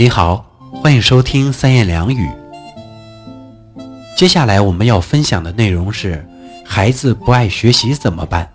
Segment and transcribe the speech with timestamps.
[0.00, 2.26] 你好，欢迎收听三言两语。
[4.16, 6.26] 接下来我们要分享的内容是：
[6.64, 8.50] 孩子不爱学习怎么办？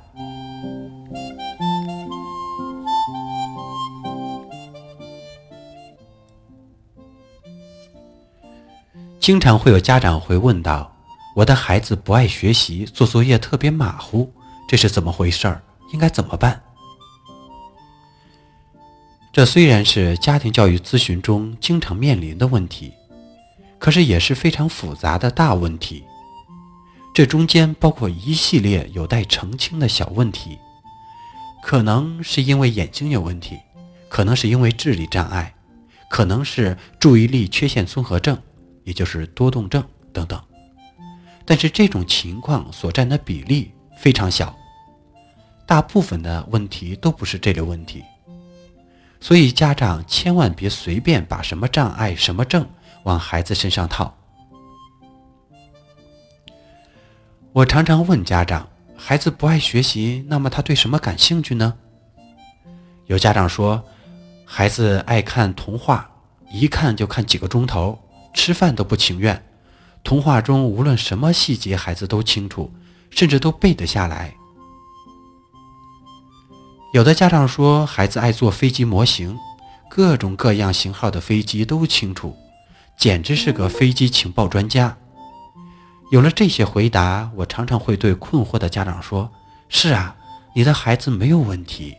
[9.20, 10.92] 经常会有家长会问到
[11.38, 14.34] ：“我的孩子不爱学习，做作业特别马虎，
[14.68, 15.62] 这是怎么回事儿？
[15.94, 16.60] 应该怎么办？”
[19.36, 22.94] 这虽然是家庭教育咨询中经常面临的问题，
[23.78, 26.06] 可是也是非常复杂的大问题。
[27.14, 30.58] 这中间包括一系列有待澄清的小问题，
[31.62, 33.58] 可能是因为眼睛有问题，
[34.08, 35.54] 可能是因为智力障碍，
[36.10, 38.42] 可能是注意力缺陷综合症，
[38.86, 39.84] 也就是多动症
[40.14, 40.42] 等等。
[41.44, 44.56] 但是这种情况所占的比例非常小，
[45.68, 48.02] 大部分的问题都不是这类问题。
[49.26, 52.64] 所以，家长千万别随便把什么障碍、什么症
[53.06, 54.16] 往孩子身上套。
[57.52, 61.74] 我常常问家长：“孩子不爱学习，那么他对什么感兴趣呢？”
[63.10, 63.84] 有家长说
[64.46, 66.08] ：“孩子爱看童话，
[66.52, 67.98] 一看就看几个钟头，
[68.32, 69.44] 吃饭都不情愿。
[70.04, 72.72] 童话中无论什么细节，孩子都清楚，
[73.10, 74.36] 甚至都背得下来。”
[76.96, 79.38] 有的家长说，孩子爱做飞机模型，
[79.90, 82.34] 各种各样型号的飞机都清楚，
[82.98, 84.96] 简直是个飞机情报专家。
[86.10, 89.30] 有了这些回答，我常常会对困惑的家长说
[89.68, 90.16] ：“是啊，
[90.56, 91.94] 你的孩子没有问题，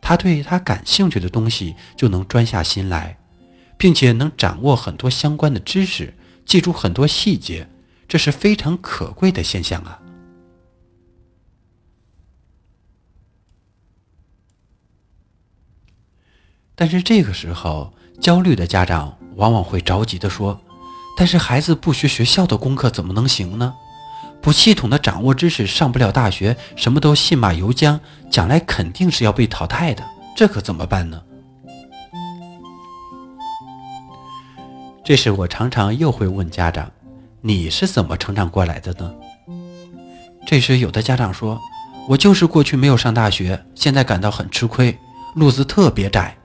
[0.00, 3.16] 他对他感兴趣的东西就能专下心来，
[3.78, 6.12] 并且能掌握很多相关的知识，
[6.44, 7.68] 记住很多细节，
[8.08, 10.00] 这是非常可贵的现象啊。”
[16.82, 20.60] 但是这个时候，焦虑的家长往往会着急地说
[21.16, 23.72] ：“但是孩子不学学校的功课怎么能行呢？
[24.40, 30.02] 不系统的掌握知识，上不了大学，什么都信马由缰，将来肯定是要被淘汰的。
[30.36, 31.22] 这可怎么办呢？”
[35.04, 36.90] 这时我常常又会问家长
[37.42, 39.14] ：“你是怎么成长过来的呢？”
[40.44, 41.60] 这时有的家长说
[42.10, 44.98] ：“我就是过去没有上大学，现在感到很吃亏，
[45.36, 46.36] 路子特别窄。”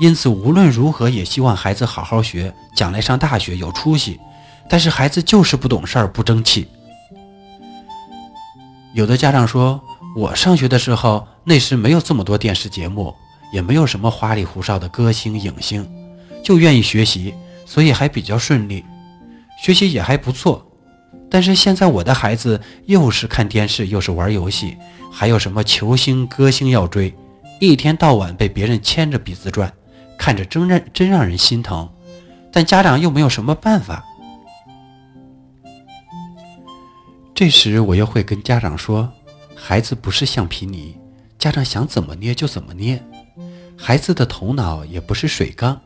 [0.00, 4.18] 因此，无论如何也希望孩子好好学，将来上大学有出息。
[4.66, 6.66] 但是孩子就是不懂事儿，不争气。
[8.94, 9.80] 有的家长说
[10.16, 13.14] ：“我上学的时候，那时没有这么多电视节目，
[13.52, 15.86] 也没有什么花里胡哨的歌星影星，
[16.42, 17.34] 就愿意学习，
[17.66, 18.84] 所以还比较顺利，
[19.62, 20.64] 学习也还不错。
[21.30, 24.76] 但是现在我的孩子又是看电视，又是玩游戏，
[25.12, 27.14] 还有什么球星、歌星要追，
[27.60, 29.70] 一天到晚被别人牵着鼻子转。”
[30.20, 31.88] 看着真让真让人心疼，
[32.52, 34.04] 但家长又没有什么办法。
[37.34, 39.10] 这时我又会跟家长说
[39.56, 40.94] ：“孩子不是橡皮泥，
[41.38, 43.02] 家长想怎么捏就怎么捏。
[43.78, 45.80] 孩子的头脑也不是水缸，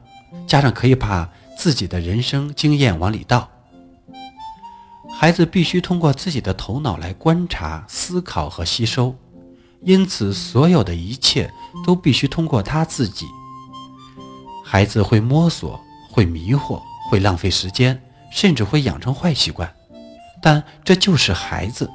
[0.49, 3.49] 家长可以把自己的人生经验往里倒。
[5.17, 9.15] 孩子必须通过自己的头脑来观察、思考和吸收，
[9.83, 11.49] 因此所有的一切
[11.87, 13.27] 都必须通过他自己。”
[14.75, 15.81] 孩子会摸索，
[16.11, 18.03] 会迷惑，会浪费时间，
[18.33, 19.73] 甚至会养成坏习惯，
[20.43, 21.89] 但这就是孩子，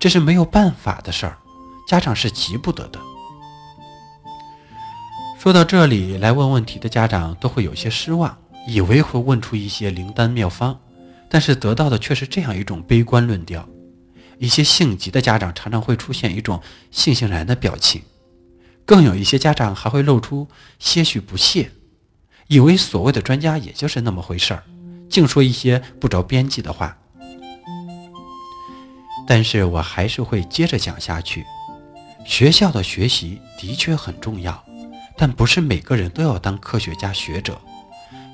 [0.00, 1.38] 这是没有办法的事儿，
[1.86, 2.98] 家长是急不得的。
[5.38, 8.36] 说到这里，来问问题的家长都会有些失望，
[8.66, 10.76] 以为会问出一些灵丹妙方，
[11.28, 13.64] 但是得到的却是这样一种悲观论调。
[14.40, 16.60] 一些性急的家长常常会出现一种
[16.92, 18.02] 悻悻然的表情，
[18.84, 20.48] 更有一些家长还会露出
[20.80, 21.70] 些许不屑。
[22.52, 24.62] 以为所谓的专家也就是那么回事儿，
[25.08, 26.94] 净说一些不着边际的话。
[29.26, 31.46] 但是我还是会接着讲下去。
[32.26, 34.62] 学校的学习的确很重要，
[35.16, 37.58] 但不是每个人都要当科学家、学者。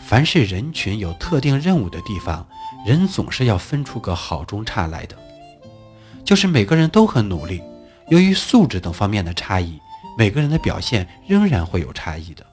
[0.00, 2.44] 凡是人群有特定任务的地方，
[2.84, 5.16] 人总是要分出个好中差来的。
[6.24, 7.62] 就是每个人都很努力，
[8.08, 9.78] 由于素质等方面的差异，
[10.18, 12.44] 每个人的表现仍然会有差异的。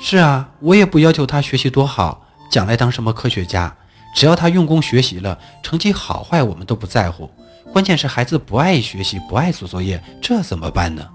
[0.00, 3.76] 是啊，我也不要求他学习多好，将来当什么科学家。
[4.14, 7.30] 只要他用功学习了，成绩好坏我们都不在乎。
[7.72, 11.06] 关键是孩子不爱学习，不爱做作业，这怎么办呢？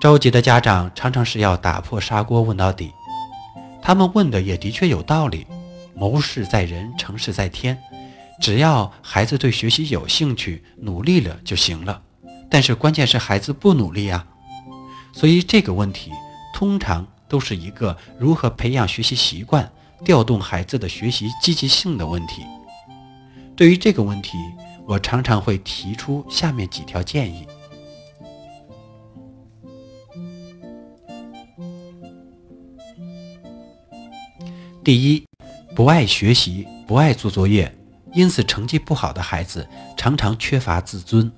[0.00, 2.92] 着急的家长常常是要打破砂锅问到底。
[3.82, 5.46] 他们问的也的确有道理。
[5.94, 7.76] 谋事在人，成事在天。
[8.40, 12.02] 只要孩子对学习有兴趣，努力了就行了。
[12.50, 14.26] 但是关键是孩子不努力啊。
[15.12, 16.12] 所以这个问题。
[16.56, 19.70] 通常都是一个如何培养学习习惯、
[20.02, 22.42] 调动孩子的学习积极性的问题。
[23.54, 24.38] 对于这个问题，
[24.86, 27.46] 我常常会提出下面几条建议。
[34.82, 35.26] 第一，
[35.74, 37.70] 不爱学习、不爱做作业，
[38.14, 41.30] 因此成绩不好的孩子常常缺乏自尊。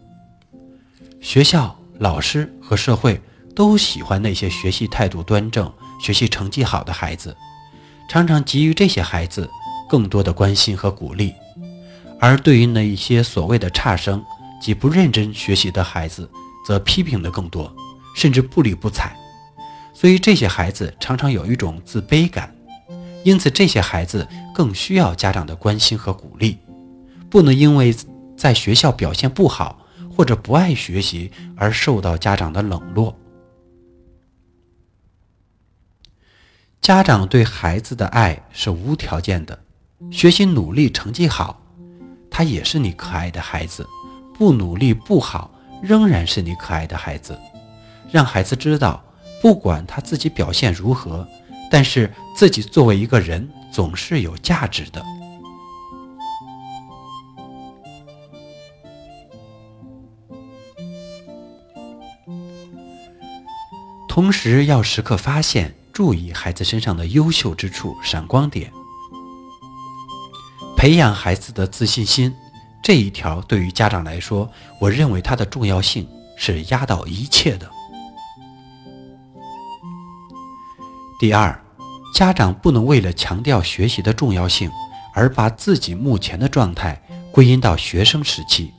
[1.21, 3.21] 学校、老师和社会
[3.59, 5.69] 都喜欢那些学习态度端正、
[6.01, 7.37] 学习成绩好的孩子，
[8.09, 9.51] 常常给予这些孩子
[9.89, 11.33] 更多的关心和鼓励；
[12.21, 14.25] 而对于那一些所谓的差生
[14.63, 16.31] 及不认真学习的孩子，
[16.65, 17.75] 则批评的更多，
[18.15, 19.13] 甚至不理不睬。
[19.93, 22.55] 所以这些孩子常常有一种自卑感，
[23.25, 26.59] 因此这些孩子更需要家长的关心和鼓励，
[27.29, 27.93] 不能因为
[28.37, 29.85] 在学校表现不好。
[30.17, 33.17] 或者不爱学习而受到家长的冷落，
[36.81, 39.59] 家长对孩子的爱是无条件的。
[40.11, 41.61] 学习努力，成绩好，
[42.31, 43.85] 他也是你可爱的孩子；
[44.35, 45.51] 不努力不好，
[45.83, 47.39] 仍然是你可爱的孩子。
[48.11, 49.05] 让孩子知道，
[49.43, 51.27] 不管他自己表现如何，
[51.71, 55.05] 但是自己作为一个人总是有价值的。
[64.09, 68.73] 同时，要时刻发现、注意孩子身上的优秀之处、闪光点，
[70.77, 72.33] 培养孩子的自信心。
[72.81, 74.49] 这一条对于家长来说，
[74.81, 77.69] 我认为它的重要性是压倒一切的。
[81.19, 81.61] 第二，
[82.15, 84.71] 家长不能为了强调学习的重要性，
[85.13, 87.03] 而把自己目前的状态
[87.33, 88.73] 归因到学生时期，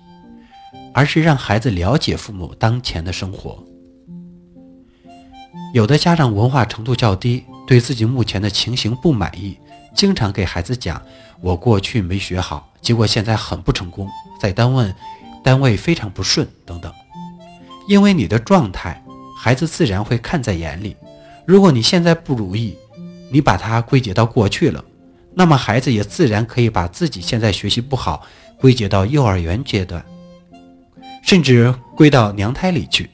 [0.94, 3.62] 而是让孩子了解父母当前的生活。
[5.74, 9.58] 有的家长文化程度较低，对自己目前的情形不满意，
[9.96, 11.02] 经常给孩子讲
[11.42, 14.08] ：“我过去没学好，结果现在很不成功，
[14.42, 14.94] 在单位
[15.44, 16.92] 单位非常不顺等等。”
[17.88, 19.04] 因为你的状态，
[19.38, 20.96] 孩子自然会看在眼里。
[21.46, 22.78] 如果你现在不如意，
[23.32, 24.84] 你把它归结到过去了，
[25.34, 28.24] 那么孩子也自然可以把自己现在学习不好
[28.60, 30.04] 归结到幼儿园阶段，
[31.24, 33.10] 甚至归到娘胎里去。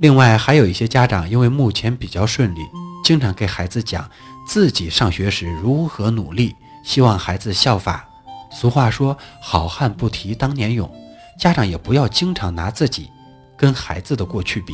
[0.00, 2.60] 另外，还有一些家长因为目前比较顺利，
[3.04, 4.08] 经常给孩子讲
[4.46, 8.08] 自己上学时如何努力，希望孩子效法。
[8.50, 10.90] 俗话说“好汉不提当年勇”，
[11.38, 13.10] 家长也不要经常拿自己
[13.58, 14.72] 跟孩子的过去比，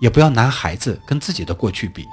[0.00, 2.04] 也不要拿孩子跟自己的过去比。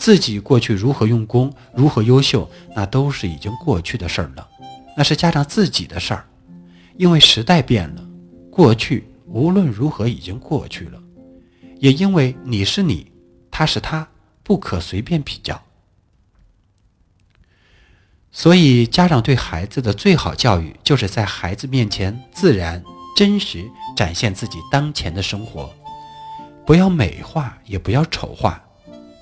[0.00, 4.46] 自己过去如何用功，如何优秀，那都是已经过去的事儿了，
[4.96, 6.24] 那是家长自己的事儿。
[6.96, 8.04] 因为时代变了，
[8.48, 9.10] 过去。
[9.26, 11.02] 无论如何已经过去了，
[11.78, 13.10] 也因为你是你，
[13.50, 14.08] 他是他，
[14.42, 15.62] 不可随便比较。
[18.30, 22.82] 所以，家长对孩子的最好教育，就是在孩子面前自然、
[23.16, 23.64] 真实
[23.96, 25.72] 展现自己当前的生活，
[26.66, 28.60] 不要美化，也不要丑化，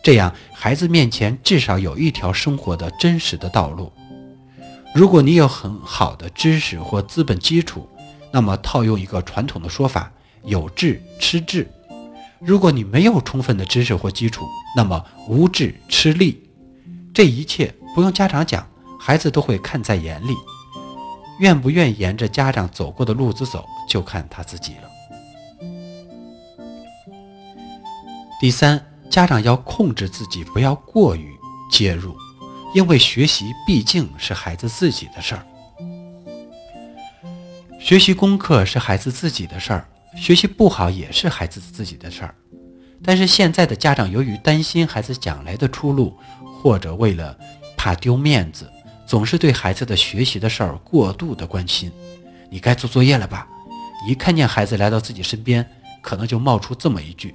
[0.02, 3.92] 这样孩子面前至少有一条生活的真实的道路。
[4.94, 7.88] 如果你有很好的知识或资本基础，
[8.32, 10.10] 那么，套用一个传统的说法，
[10.44, 11.70] 有志吃智。
[12.40, 16.42] 如果你没有充分的知识或基础，那么无志吃力。
[17.14, 18.66] 这一切不用家长讲，
[18.98, 20.34] 孩子都会看在眼里。
[21.40, 24.88] 愿不愿沿着家长走过的路子走，就看他自己了。
[28.40, 31.32] 第三，家长要控制自己，不要过于
[31.70, 32.16] 介入，
[32.74, 35.46] 因为学习毕竟是孩子自己的事儿。
[37.82, 39.84] 学习功课是孩子自己的事儿，
[40.16, 42.32] 学习不好也是孩子自己的事儿。
[43.02, 47.36] 但是现在的家长由于担心孩子将来的出路，或者为了
[47.76, 48.70] 怕丢面子，
[49.04, 51.90] 总是对孩子的学习的事儿过度的关心。
[52.48, 53.48] 你该做作业了吧？
[54.06, 55.68] 一看见孩子来到自己身边，
[56.00, 57.34] 可能就冒出这么一句。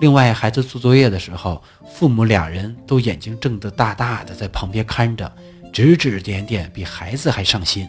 [0.00, 5.30] 另外，孩子做作业的时候，父母俩人都眼睛睁得大大的，在旁边看着，
[5.74, 7.86] 指指点点，比孩子还上心。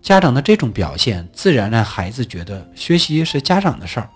[0.00, 4.08] 家长的这种表现，自然让孩子觉得学习是家长的事儿，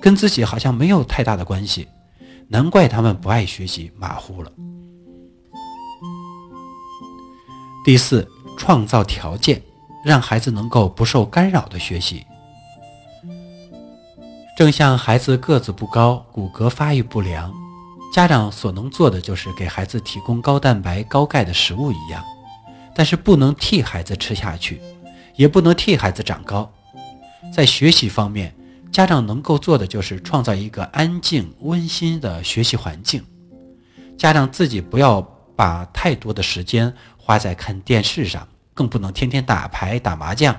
[0.00, 1.88] 跟自己好像没有太大的关系。
[2.48, 4.50] 难怪他们不爱学习，马虎了。
[7.84, 8.28] 第四，
[8.58, 9.62] 创造条件，
[10.04, 12.24] 让孩子能够不受干扰的学习。
[14.56, 17.54] 正像孩子个子不高，骨骼发育不良，
[18.12, 22.22] 家长所能做的就是给孩子提供高蛋白、高钙的食物一样，
[22.94, 24.80] 但是不能替孩子吃下去。
[25.38, 26.68] 也不能替孩子长高，
[27.54, 28.52] 在学习方面，
[28.90, 33.24] 家长能够做的就是创造一个安静、温馨的学习环境。
[34.16, 35.22] 家长自己不要
[35.54, 40.56] 把太多的时间花在看电视上，更不能天天打牌、打麻将，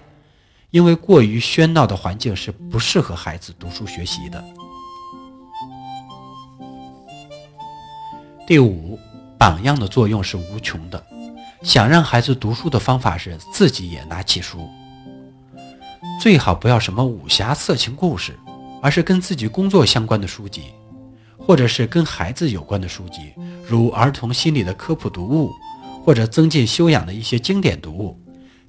[0.71, 4.41] 因为过于喧闹的环境是不适合孩子读书学习的。
[8.47, 8.97] 第五，
[9.37, 11.05] 榜样的作用是无穷的。
[11.61, 14.69] 想让孩子读书的方法是自己也拿起书，
[16.21, 18.37] 最好不要什么武侠、色情故事，
[18.81, 20.71] 而是跟自己工作相关的书籍，
[21.37, 23.33] 或者是跟孩子有关的书籍，
[23.67, 25.51] 如儿童心理的科普读物，
[26.05, 28.17] 或者增进修养的一些经典读物，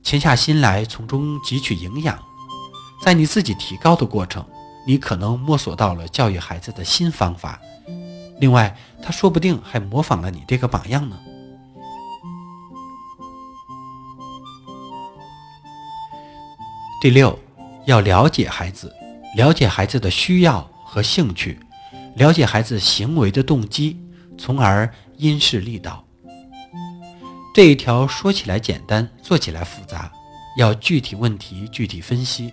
[0.03, 2.19] 潜下心来从中汲取营养。
[3.01, 4.45] 在你自己提高的过程，
[4.85, 7.61] 你可能摸索到了教育孩子的新方法，
[8.41, 11.17] 另外，他说不定还模仿了你这个榜样呢。
[17.01, 17.39] 第六，
[17.87, 18.95] 要了解孩子，
[19.35, 21.59] 了解孩子的需要和兴趣，
[22.17, 23.99] 了解孩子行为的动机，
[24.37, 26.05] 从而因势利导。
[27.55, 30.13] 这一条说起来简单，做起来复杂，
[30.59, 32.53] 要具体问题具体分析。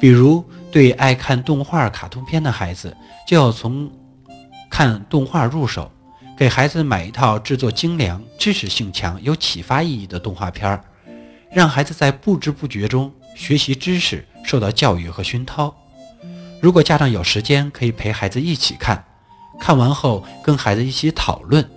[0.00, 2.96] 比如，对爱看动画、卡通片的孩子，
[3.26, 3.90] 就要从
[4.70, 5.90] 看动画入手，
[6.38, 10.84] 给孩子买一套制作精良、知识性强、有启发意义的动画片儿，
[11.52, 13.12] 让孩子在不知不觉中。
[13.34, 15.74] 学习知识，受到教育和熏陶。
[16.60, 19.04] 如果家长有时间，可以陪孩子一起看，
[19.58, 21.68] 看完后跟孩子一起讨论，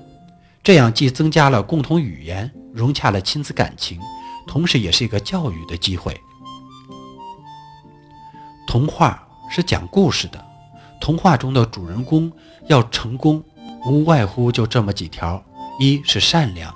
[0.64, 4.00] 这样既增加了共同语言，融洽了亲子感情，
[4.46, 6.16] 同时也是一个教育的机会。
[8.68, 10.44] 童话是讲故事的，
[11.00, 12.32] 童话中的主人公
[12.68, 13.44] 要成功，
[13.88, 15.44] 无外乎就这么几条：
[15.80, 16.74] 一是善良，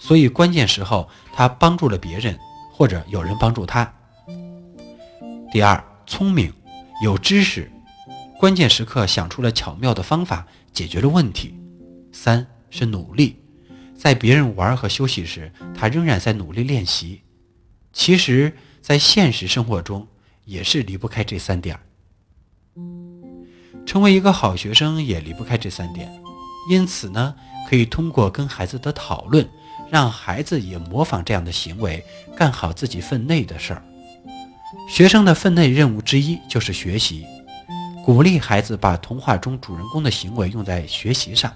[0.00, 2.36] 所以关键时候他帮助了别人，
[2.72, 3.92] 或者有人帮助他。
[5.54, 6.52] 第二，聪明，
[7.00, 7.70] 有知识，
[8.40, 11.54] 关键时刻想出了巧妙的方法，解决了问题。
[12.10, 13.36] 三是努力，
[13.96, 17.22] 在别人玩和休息时，他仍然在努力练习。
[17.92, 20.08] 其实，在现实生活中
[20.44, 21.78] 也是离不开这三点。
[23.86, 26.10] 成为一个好学生也离不开这三点。
[26.68, 27.32] 因此呢，
[27.70, 29.48] 可以通过跟孩子的讨论，
[29.88, 32.04] 让孩子也模仿这样的行为，
[32.36, 33.84] 干好自己分内的事儿。
[34.88, 37.26] 学生的分内任务之一就是学习，
[38.04, 41.52] 鼓励孩子把童话中主人公的行为用在学习上。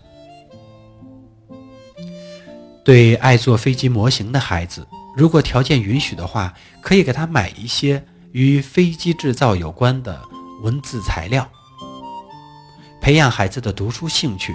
[2.84, 10.20] 对爱做飞机模型的孩子，如果条件允许的话，可以给他买一些与飞机制造有关的
[10.62, 11.46] 文字材料，
[13.00, 14.54] 培养孩子的读书兴趣。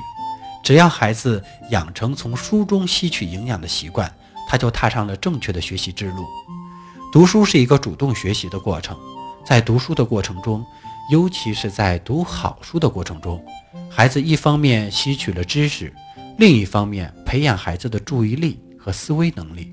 [0.64, 4.12] 只要孩子养成从书中吸取营养的习惯，
[4.48, 6.26] 他就踏上了正确的学习之路。
[7.14, 8.98] 读书是一个主动学习的过程，
[9.46, 10.66] 在读书的过程中，
[11.12, 13.40] 尤其是在读好书的过程中，
[13.88, 15.94] 孩子一方面吸取了知识，
[16.40, 19.72] 另一方面培养孩子的注意力和思维能力。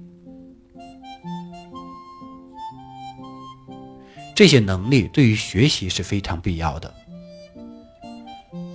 [4.34, 6.92] 这些能力对于学习是非常必要的。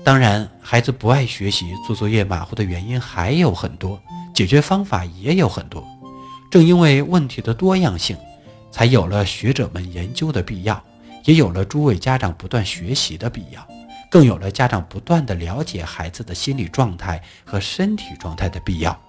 [0.03, 4.01] 当然，孩子不爱学习、做作业马虎的原因还有很多，
[4.34, 5.88] 解决方法也有很多。
[6.50, 8.17] 正因为问题的多样性。
[8.75, 10.84] 才有了学者们研究的必要，
[11.24, 13.65] 也有了诸位家长不断学习的必要，
[14.12, 19.01] 更有了家长不断的了解孩子的心理状态和身体状态的必要。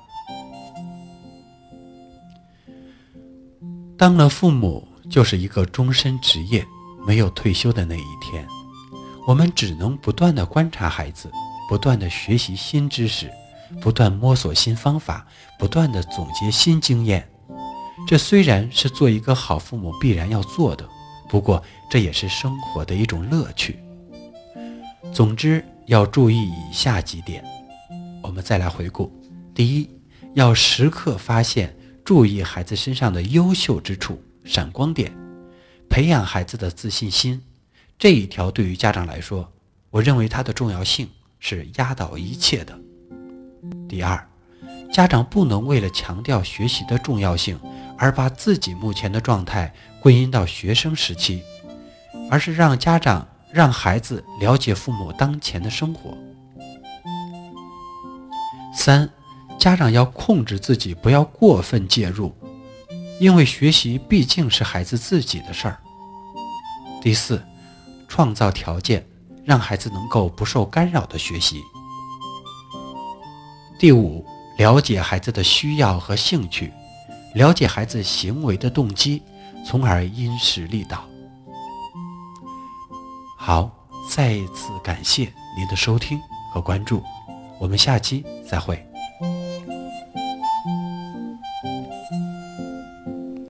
[3.98, 6.64] 当了父母就是一个终身职业，
[7.04, 8.46] 没有退休的那一天，
[9.26, 11.28] 我们只能不断的观察孩子，
[11.68, 13.28] 不断的学习新知识，
[13.80, 15.26] 不断摸索新方法，
[15.58, 17.28] 不断的总结新经验。
[18.06, 20.88] 这虽然是做一个好父母必然要做的，
[21.28, 21.60] 不过
[21.90, 23.80] 这也是生活的一种乐趣。
[25.12, 27.44] 总之，要注意以下几点。
[28.22, 29.10] 我们再来回顾：
[29.52, 29.90] 第一，
[30.34, 35.12] 要时刻发现、注意孩子身上的优秀之处、闪光点，
[35.88, 37.42] 培养孩子的自信心。
[37.98, 39.52] 这一条对于家长来说，
[39.90, 41.08] 我认为它的重要性
[41.40, 42.78] 是压倒一切的。
[43.88, 44.28] 第二，
[44.92, 47.58] 家长不能为了强调学习的重要性。
[47.98, 51.42] 而把自己目前的状态归因到学生时期，
[52.30, 56.16] 而是让家长让孩子了解父母当前的生活。
[58.74, 59.08] 三，
[59.58, 62.34] 家长要控制自己，不要过分介入，
[63.18, 65.78] 因为学习毕竟是孩子自己的事儿。
[67.00, 67.42] 第四，
[68.06, 69.04] 创造条件，
[69.44, 71.62] 让孩子能够不受干扰的学习。
[73.78, 74.24] 第五，
[74.58, 76.72] 了解孩子的需要和兴趣。
[77.36, 79.22] 了解孩子行为的动机，
[79.66, 81.04] 从而因势利导。
[83.36, 83.70] 好，
[84.10, 86.18] 再一次感谢您的收听
[86.50, 87.02] 和关注，
[87.60, 88.82] 我们下期再会。